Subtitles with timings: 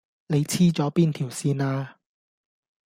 [0.25, 1.97] 你黐咗邊條線呀